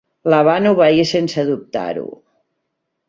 La 0.33 0.37
van 0.47 0.69
obeir 0.69 1.05
sense 1.11 1.45
dubtar-ho. 1.53 2.07